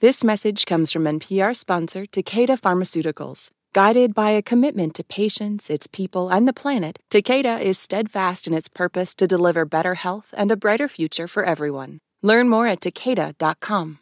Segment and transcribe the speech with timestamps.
[0.00, 3.50] This message comes from NPR sponsor Takeda Pharmaceuticals.
[3.72, 8.54] Guided by a commitment to patients, its people, and the planet, Takeda is steadfast in
[8.54, 12.00] its purpose to deliver better health and a brighter future for everyone.
[12.22, 14.00] Learn more at takeda.com.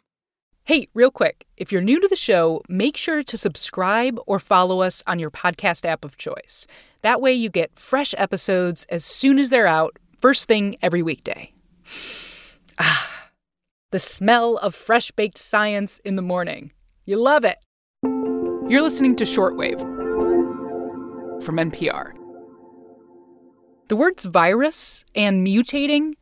[0.63, 4.81] Hey, real quick, if you're new to the show, make sure to subscribe or follow
[4.81, 6.65] us on your podcast app of choice.
[7.03, 11.51] That way you get fresh episodes as soon as they're out, first thing every weekday.
[12.79, 13.12] Ah,
[13.93, 16.71] the smell of fresh baked science in the morning.
[17.05, 17.59] You love it.
[18.67, 19.79] You're listening to Shortwave
[21.43, 22.13] from NPR.
[23.89, 26.13] The words virus and mutating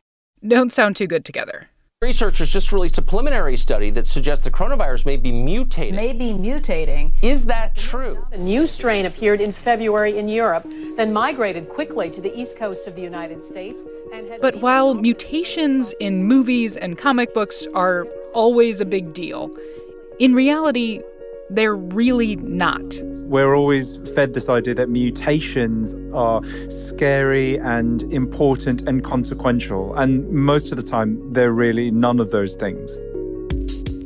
[0.46, 1.70] don't sound too good together.
[2.02, 5.94] Researchers just released a preliminary study that suggests the coronavirus may be mutating.
[5.94, 7.14] May be mutating.
[7.22, 8.26] Is that true?
[8.32, 10.64] A new strain appeared in February in Europe,
[10.96, 13.84] then migrated quickly to the east coast of the United States.
[14.40, 19.50] But while mutations in movies and comic books are always a big deal,
[20.18, 21.00] in reality,
[21.48, 22.82] they're really not.
[23.02, 29.94] We're always fed this idea that mutations are scary and important and consequential.
[29.94, 32.90] And most of the time, they're really none of those things.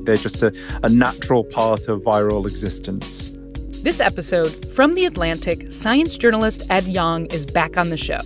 [0.04, 0.52] They're just a,
[0.84, 3.32] a natural part of viral existence.
[3.82, 8.20] This episode from The Atlantic, science journalist Ed Yong is back on the show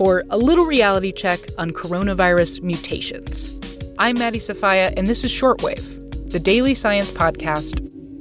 [0.00, 3.60] for a little reality check on coronavirus mutations.
[3.98, 7.74] I'm Maddie Sofia, and this is Shortwave, the daily science podcast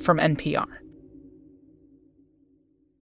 [0.03, 0.67] from NPR.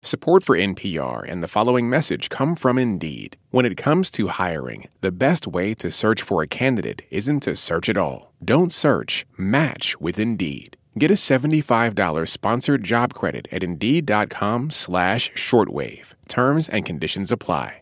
[0.03, 3.39] Support for NPR and the following message come from Indeed.
[3.51, 7.57] When it comes to hiring, the best way to search for a candidate isn't to
[7.57, 8.35] search at all.
[8.45, 10.77] Don't search, match with Indeed.
[10.99, 16.13] Get a $75 sponsored job credit at Indeed.com slash shortwave.
[16.29, 17.81] Terms and conditions apply.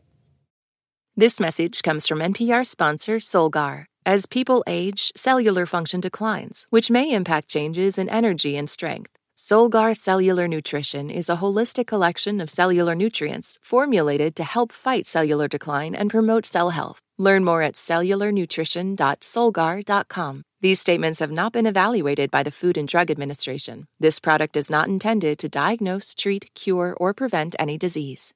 [1.17, 3.85] This message comes from NPR sponsor Solgar.
[4.05, 9.13] As people age, cellular function declines, which may impact changes in energy and strength.
[9.39, 15.47] Solgar Cellular Nutrition is a holistic collection of cellular nutrients formulated to help fight cellular
[15.47, 16.99] decline and promote cell health.
[17.17, 20.43] Learn more at cellularnutrition.solgar.com.
[20.61, 23.87] These statements have not been evaluated by the Food and Drug Administration.
[24.01, 28.35] This product is not intended to diagnose, treat, cure, or prevent any disease.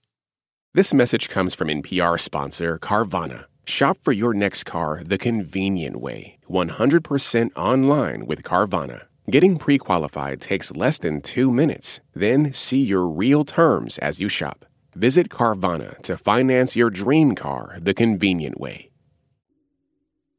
[0.78, 3.46] This message comes from NPR sponsor Carvana.
[3.64, 9.06] Shop for your next car the convenient way, 100% online with Carvana.
[9.28, 12.00] Getting pre qualified takes less than two minutes.
[12.14, 14.66] Then see your real terms as you shop.
[14.94, 18.92] Visit Carvana to finance your dream car the convenient way.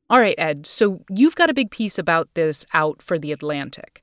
[0.09, 4.01] All right, Ed, so you've got a big piece about this out for The Atlantic.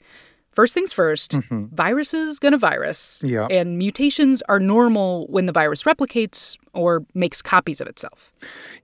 [0.56, 1.74] First things 1st mm-hmm.
[1.74, 3.20] viruses gonna virus.
[3.22, 3.46] Yeah.
[3.50, 8.32] And mutations are normal when the virus replicates or makes copies of itself.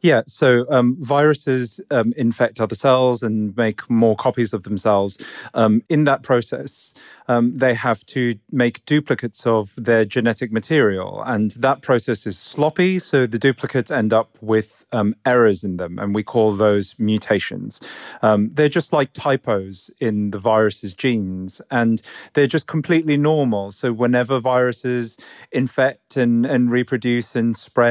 [0.00, 5.18] Yeah, so um, viruses um, infect other cells and make more copies of themselves.
[5.54, 6.92] Um, in that process,
[7.28, 12.98] um, they have to make duplicates of their genetic material, and that process is sloppy,
[12.98, 17.80] so the duplicates end up with um, errors in them, and we call those mutations.
[18.22, 22.02] Um, they're just like typos in the virus's genes, and
[22.34, 23.72] they're just completely normal.
[23.72, 25.16] So whenever viruses
[25.50, 27.81] infect and, and reproduce and spread,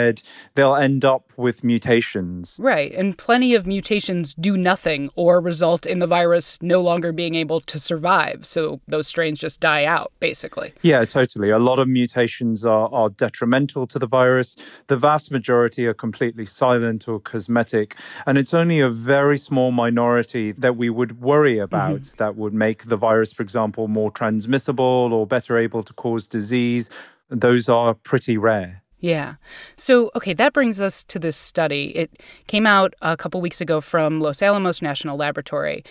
[0.55, 2.55] they'll end up with mutations.
[2.59, 7.35] Right, and plenty of mutations do nothing or result in the virus no longer being
[7.35, 8.45] able to survive.
[8.45, 10.73] So those strains just die out, basically.
[10.81, 11.49] Yeah, totally.
[11.49, 14.55] A lot of mutations are, are detrimental to the virus.
[14.87, 17.95] The vast majority are completely silent or cosmetic.
[18.25, 22.17] And it's only a very small minority that we would worry about mm-hmm.
[22.17, 26.89] that would make the virus, for example, more transmissible or better able to cause disease.
[27.29, 28.80] Those are pretty rare.
[29.01, 29.35] Yeah.
[29.77, 31.91] So, okay, that brings us to this study.
[31.95, 35.83] It came out a couple weeks ago from Los Alamos National Laboratory.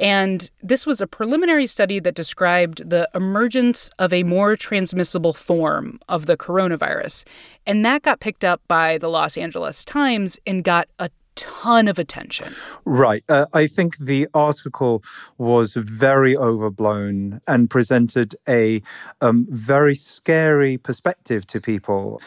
[0.00, 6.00] And this was a preliminary study that described the emergence of a more transmissible form
[6.08, 7.24] of the coronavirus.
[7.66, 11.98] And that got picked up by the Los Angeles Times and got a ton of
[11.98, 12.54] attention.
[12.84, 13.22] Right.
[13.28, 15.02] Uh, I think the article
[15.38, 18.82] was very overblown and presented a
[19.20, 22.20] um, very scary perspective to people.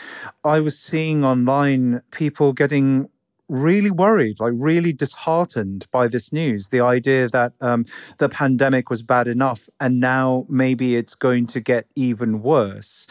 [0.44, 3.10] I was seeing online people getting
[3.50, 6.70] really worried, like really disheartened by this news.
[6.70, 7.86] The idea that um,
[8.20, 13.08] the pandemic was bad enough and now maybe it's going to get even worse.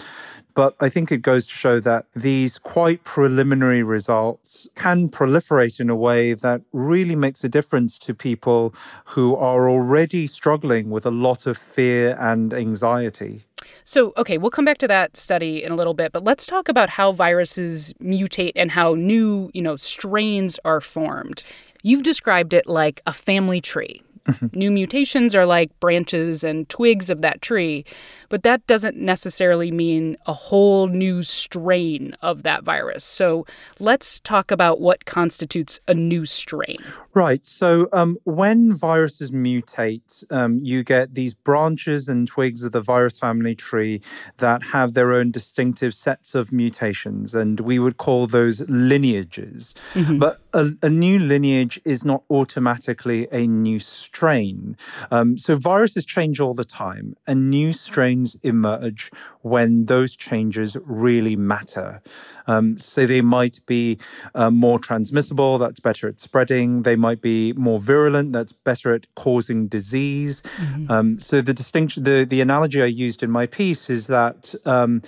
[0.58, 5.88] But I think it goes to show that these quite preliminary results can proliferate in
[5.88, 8.74] a way that really makes a difference to people
[9.14, 13.44] who are already struggling with a lot of fear and anxiety.
[13.84, 16.68] So, okay, we'll come back to that study in a little bit, but let's talk
[16.68, 21.44] about how viruses mutate and how new, you know, strains are formed.
[21.84, 24.02] You've described it like a family tree
[24.52, 27.84] New mutations are like branches and twigs of that tree,
[28.28, 33.04] but that doesn't necessarily mean a whole new strain of that virus.
[33.04, 33.46] So
[33.78, 36.78] let's talk about what constitutes a new strain.
[37.14, 37.44] Right.
[37.46, 43.18] So um, when viruses mutate, um, you get these branches and twigs of the virus
[43.18, 44.00] family tree
[44.38, 49.74] that have their own distinctive sets of mutations, and we would call those lineages.
[49.94, 50.18] Mm-hmm.
[50.18, 54.76] But a, a, new lineage is not automatically a new strain.
[55.10, 59.10] Um, so viruses change all the time, and new strains emerge
[59.42, 62.02] when those changes really matter.
[62.46, 63.98] Um, so they might be
[64.34, 66.82] uh, more transmissible, that's better at spreading.
[66.82, 70.42] They might be more virulent, that's better at causing disease.
[70.56, 70.90] Mm-hmm.
[70.90, 75.02] Um, so the distinction, the, the analogy I used in my piece is that um,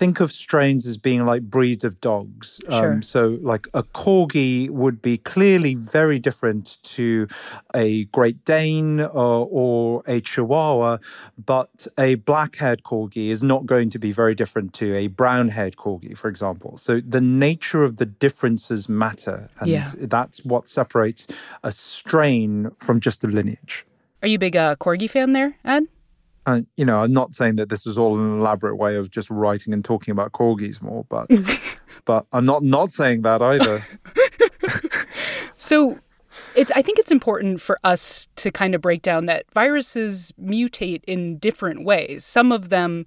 [0.00, 2.58] think of strains as being like breeds of dogs.
[2.68, 2.92] Um, sure.
[2.94, 7.28] Um, so, like a corgi would be clearly very different to
[7.74, 10.96] a Great Dane or, or a Chihuahua,
[11.36, 15.50] but a black haired corgi is not going to be very different to a brown
[15.50, 16.78] haired corgi, for example.
[16.78, 19.50] So, the nature of the differences matter.
[19.60, 19.92] And yeah.
[19.98, 21.26] that's what separates
[21.62, 23.84] a strain from just a lineage.
[24.22, 25.84] Are you a big uh, corgi fan there, Ed?
[26.46, 29.28] And you know, I'm not saying that this is all an elaborate way of just
[29.30, 31.30] writing and talking about corgis more, but
[32.04, 33.84] but I'm not not saying that either.
[35.54, 35.98] so
[36.54, 41.02] it's, I think it's important for us to kind of break down that viruses mutate
[41.06, 42.24] in different ways.
[42.24, 43.04] Some of them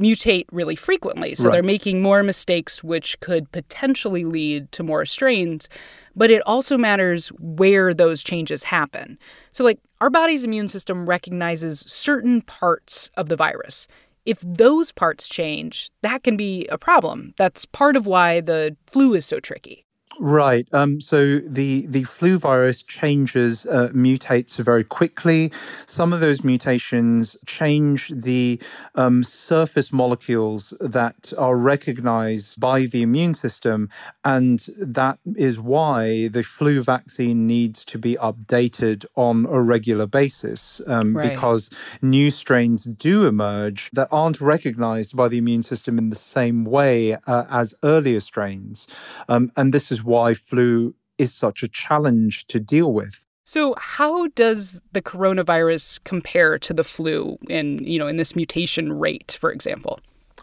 [0.00, 1.52] mutate really frequently, so right.
[1.52, 5.68] they're making more mistakes, which could potentially lead to more strains
[6.14, 9.18] but it also matters where those changes happen.
[9.50, 13.86] So, like, our body's immune system recognizes certain parts of the virus.
[14.26, 17.34] If those parts change, that can be a problem.
[17.36, 19.86] That's part of why the flu is so tricky.
[20.18, 20.68] Right.
[20.72, 25.50] Um, so the the flu virus changes, uh, mutates very quickly.
[25.86, 28.60] Some of those mutations change the
[28.94, 33.88] um, surface molecules that are recognized by the immune system,
[34.22, 40.82] and that is why the flu vaccine needs to be updated on a regular basis
[40.86, 41.30] um, right.
[41.30, 41.70] because
[42.02, 47.14] new strains do emerge that aren't recognized by the immune system in the same way
[47.26, 48.86] uh, as earlier strains,
[49.28, 53.26] um, and this is why flu is such a challenge to deal with.
[53.44, 58.92] So how does the coronavirus compare to the flu in, you know, in this mutation
[58.92, 60.00] rate, for example?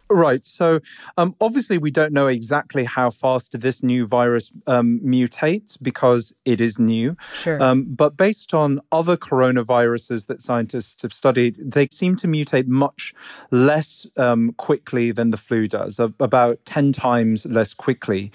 [0.10, 0.46] Right.
[0.46, 0.80] So,
[1.18, 6.62] um, obviously, we don't know exactly how fast this new virus um, mutates because it
[6.62, 7.18] is new.
[7.36, 7.62] Sure.
[7.62, 13.14] Um, but based on other coronaviruses that scientists have studied, they seem to mutate much
[13.52, 18.32] less um, quickly than the flu does, about 10 times less quickly.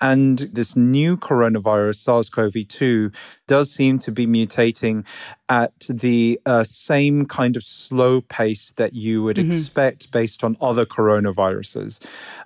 [0.00, 3.12] And this new coronavirus, SARS CoV 2,
[3.46, 5.04] does seem to be mutating
[5.48, 9.52] at the uh, same kind of slow pace that you would mm-hmm.
[9.52, 11.11] expect based on other coronaviruses.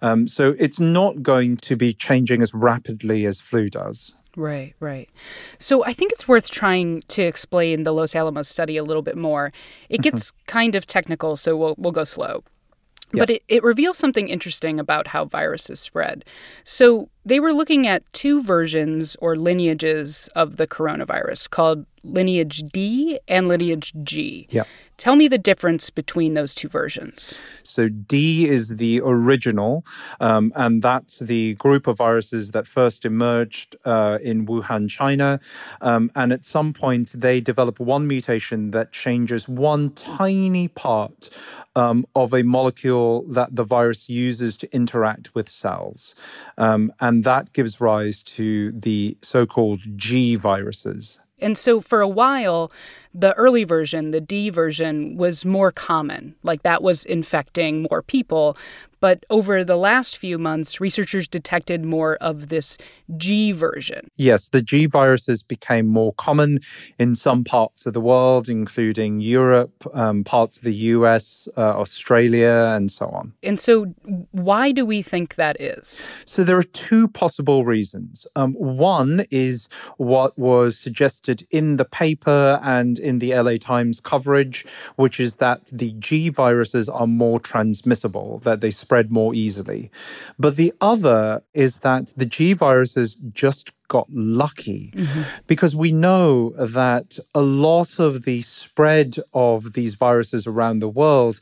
[0.03, 4.13] Um, so it's not going to be changing as rapidly as flu does.
[4.37, 5.09] Right, right.
[5.59, 9.17] So I think it's worth trying to explain the Los Alamos study a little bit
[9.17, 9.51] more.
[9.89, 12.45] It gets kind of technical, so we'll we'll go slow.
[13.13, 16.25] But it, it reveals something interesting about how viruses spread.
[16.65, 23.19] So they were looking at two versions or lineages of the coronavirus called lineage D
[23.27, 24.47] and lineage G.
[24.51, 24.63] Yeah.
[24.97, 27.37] Tell me the difference between those two versions.
[27.63, 29.85] So, D is the original,
[30.21, 35.39] um, and that's the group of viruses that first emerged uh, in Wuhan, China.
[35.83, 41.29] Um, and at some point, they develop one mutation that changes one tiny part
[41.75, 46.15] um, of a molecule that the virus uses to interact with cells.
[46.57, 51.19] Um, and that gives rise to the so called G viruses.
[51.39, 52.71] And so for a while,
[53.15, 56.35] the early version, the D version, was more common.
[56.43, 58.59] Like that was infecting more people.
[59.01, 62.79] But over the last few months, researchers detected more of this
[63.17, 64.11] G version.
[64.17, 66.61] Yes, the G viruses became more common
[66.99, 72.73] in some parts of the world, including Europe, um, parts of the US, uh, Australia,
[72.75, 73.33] and so on.
[73.43, 73.95] And so,
[74.33, 76.07] why do we think that is?
[76.25, 78.27] So, there are two possible reasons.
[78.35, 84.65] Um, one is what was suggested in the paper and in the LA Times coverage,
[84.97, 89.91] which is that the G viruses are more transmissible, that they spread more easily.
[90.39, 95.23] But the other is that the G viruses just got lucky mm-hmm.
[95.47, 101.39] because we know that a lot of the spread of these viruses around the world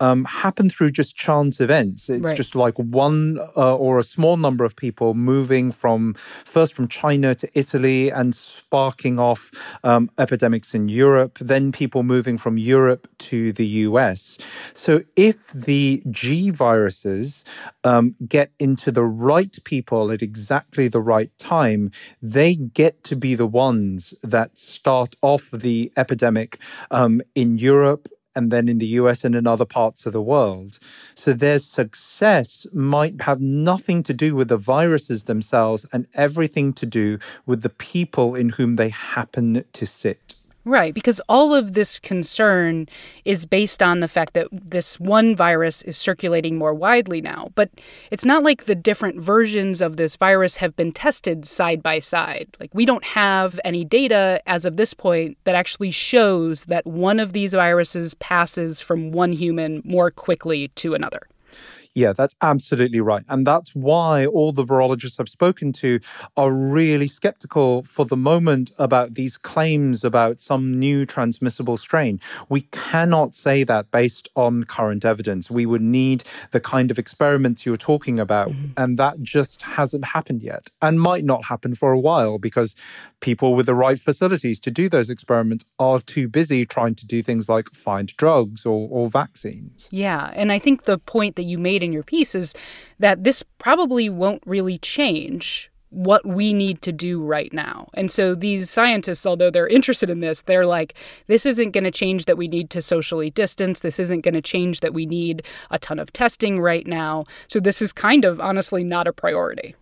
[0.00, 2.08] um, happen through just chance events.
[2.08, 2.36] It's Right.
[2.36, 6.14] just like one uh, or a small number of people moving from
[6.44, 9.50] first from China to Italy and sparking off
[9.84, 14.38] um, epidemics in Europe, then people moving from Europe to the US.
[14.72, 17.44] So if the G viruses
[17.84, 21.90] um, get into the right people at exactly the right time,
[22.22, 26.58] they get to be the ones that start off the epidemic
[26.90, 28.08] um, in Europe
[28.38, 30.78] and then in the US and in other parts of the world.
[31.16, 36.86] So their success might have nothing to do with the viruses themselves and everything to
[36.86, 40.37] do with the people in whom they happen to sit.
[40.68, 42.88] Right, because all of this concern
[43.24, 47.52] is based on the fact that this one virus is circulating more widely now.
[47.54, 47.70] But
[48.10, 52.54] it's not like the different versions of this virus have been tested side by side.
[52.60, 57.18] Like, we don't have any data as of this point that actually shows that one
[57.18, 61.28] of these viruses passes from one human more quickly to another.
[61.94, 63.24] Yeah, that's absolutely right.
[63.28, 66.00] And that's why all the virologists I've spoken to
[66.36, 72.20] are really skeptical for the moment about these claims about some new transmissible strain.
[72.48, 75.50] We cannot say that based on current evidence.
[75.50, 78.50] We would need the kind of experiments you're talking about.
[78.50, 78.72] Mm-hmm.
[78.76, 82.74] And that just hasn't happened yet and might not happen for a while because
[83.20, 87.22] people with the right facilities to do those experiments are too busy trying to do
[87.22, 89.88] things like find drugs or, or vaccines.
[89.90, 92.54] Yeah, and I think the point that you made in your piece is
[92.98, 97.88] that this probably won't really change what we need to do right now.
[97.94, 100.94] And so these scientists, although they're interested in this, they're like,
[101.28, 103.80] this isn't going to change that we need to socially distance.
[103.80, 107.24] This isn't going to change that we need a ton of testing right now.
[107.46, 109.74] So this is kind of honestly not a priority.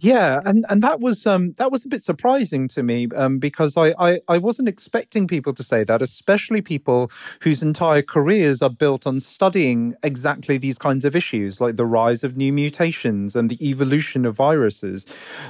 [0.00, 3.76] Yeah, and, and that was um, that was a bit surprising to me um, because
[3.76, 8.70] I, I, I wasn't expecting people to say that, especially people whose entire careers are
[8.70, 13.50] built on studying exactly these kinds of issues, like the rise of new mutations and
[13.50, 15.06] the evolution of viruses.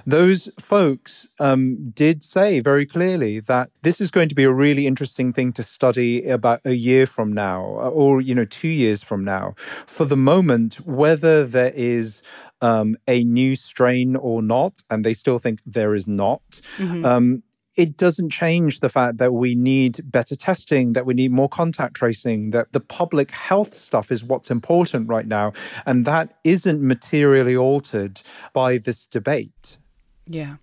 [0.07, 4.87] Those folks um, did say very clearly that this is going to be a really
[4.87, 9.25] interesting thing to study about a year from now, or you know, two years from
[9.25, 9.55] now.
[9.87, 12.23] For the moment, whether there is
[12.63, 16.43] um, a new strain or not, and they still think there is not.
[17.05, 17.43] Um,
[17.77, 21.95] it doesn't change the fact that we need better testing, that we need more contact
[21.95, 25.53] tracing, that the public health stuff is what's important right now.
[25.87, 28.21] And that isn't materially altered
[28.53, 29.79] by this debate.
[30.27, 30.57] Yeah.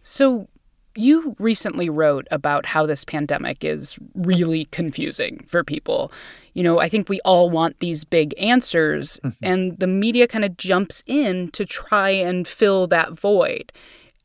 [0.00, 0.48] So
[0.96, 6.12] you recently wrote about how this pandemic is really confusing for people.
[6.52, 9.44] You know, I think we all want these big answers, mm-hmm.
[9.44, 13.72] and the media kind of jumps in to try and fill that void.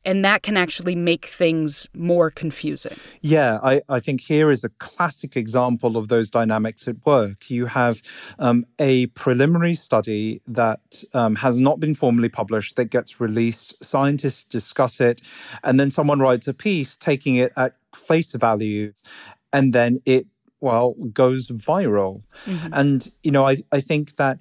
[0.06, 2.96] And that can actually make things more confusing.
[3.20, 7.50] Yeah, I, I think here is a classic example of those dynamics at work.
[7.50, 8.02] You have
[8.40, 13.76] um, a preliminary study that um, has not been formally published that gets released.
[13.84, 15.22] Scientists discuss it,
[15.64, 18.94] and then someone writes a piece taking it at face value,
[19.52, 20.28] and then it,
[20.62, 22.22] well, goes viral.
[22.72, 24.40] And, you know, I, I think that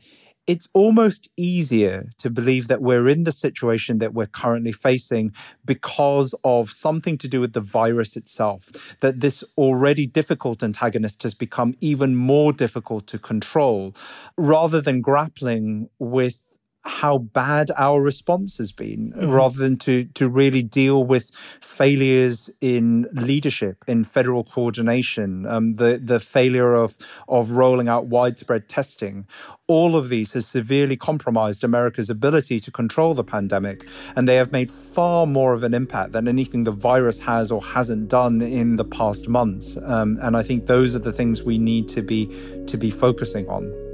[0.49, 5.33] it's almost easier to believe that we're in the situation that we're currently facing
[5.67, 8.65] because of something to do with the virus itself,
[9.01, 13.95] that this already difficult antagonist has become even more difficult to control,
[14.39, 16.48] rather than grappling with
[16.89, 21.31] how bad our response has been rather than to to really deal with
[21.61, 26.97] failures in leadership in federal coordination um, the the failure of
[27.29, 29.27] of rolling out widespread testing.
[29.67, 34.51] All of these has severely compromised America's ability to control the pandemic and they have
[34.51, 38.77] made far more of an impact than anything the virus has or hasn't done in
[38.77, 39.77] the past months.
[39.85, 42.27] Um, and I think those are the things we need to be
[42.67, 43.88] to be focusing on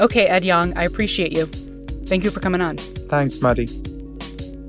[0.00, 1.46] Okay, Ed Yong, I appreciate you.
[2.06, 2.76] Thank you for coming on.
[3.10, 3.66] thanks Maddie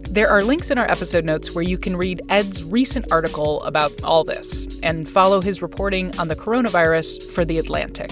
[0.10, 3.92] There are links in our episode notes where you can read Ed's recent article about
[4.04, 8.12] all this and follow his reporting on the coronavirus for The Atlantic.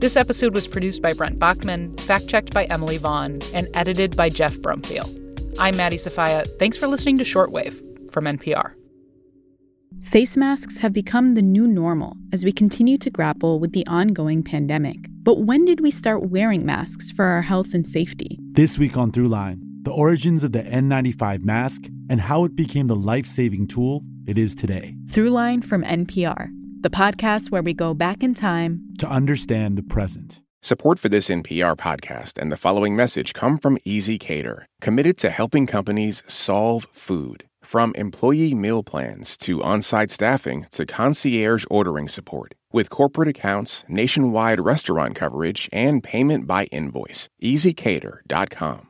[0.00, 4.30] This episode was produced by Brent Baughman, fact checked by Emily Vaughn, and edited by
[4.30, 5.06] Geoff Brumfiel.
[5.58, 6.44] I'm Maddie Sofia.
[6.58, 8.72] Thanks for listening to Shortwave from NPR.
[10.02, 14.42] Face masks have become the new normal as we continue to grapple with the ongoing
[14.42, 15.11] pandemic.
[15.24, 18.38] But when did we start wearing masks for our health and safety?
[18.40, 22.96] This week on Throughline, the origins of the N95 mask and how it became the
[22.96, 24.96] life saving tool it is today.
[25.06, 26.48] Throughline from NPR,
[26.80, 30.40] the podcast where we go back in time To understand the present.
[30.60, 35.68] Support for this NPR podcast and the following message come from ezCater, committed to helping
[35.68, 37.44] companies solve food.
[37.72, 42.54] From employee meal plans to on site staffing to concierge ordering support.
[42.70, 48.88] With corporate accounts, nationwide restaurant coverage, and payment by invoice, ezCater.com.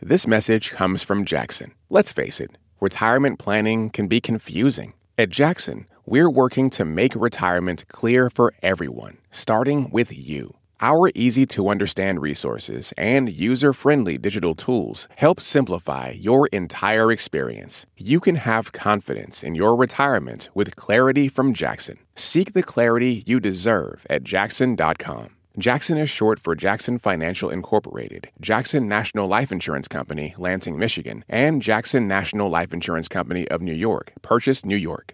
[0.00, 1.74] This message comes from Jackson.
[1.90, 4.94] Let's face it, retirement planning can be confusing.
[5.18, 10.54] At Jackson, we're working to make retirement clear for everyone, starting with you.
[10.84, 17.86] Our easy to understand resources and user friendly digital tools help simplify your entire experience.
[17.96, 21.96] You can have confidence in your retirement with clarity from Jackson.
[22.14, 25.28] Seek the clarity you deserve at jackson.com.
[25.58, 31.62] Jackson is short for Jackson Financial Incorporated, Jackson National Life Insurance Company, Lansing, Michigan, and
[31.62, 35.13] Jackson National Life Insurance Company of New York, Purchase, New York.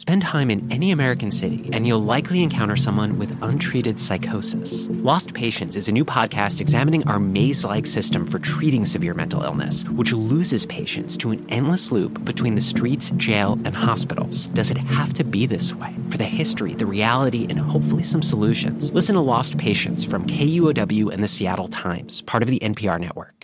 [0.00, 4.88] Spend time in any American city, and you'll likely encounter someone with untreated psychosis.
[4.88, 9.42] Lost Patients is a new podcast examining our maze like system for treating severe mental
[9.42, 14.46] illness, which loses patients to an endless loop between the streets, jail, and hospitals.
[14.46, 15.94] Does it have to be this way?
[16.08, 21.12] For the history, the reality, and hopefully some solutions, listen to Lost Patients from KUOW
[21.12, 23.40] and the Seattle Times, part of the NPR network.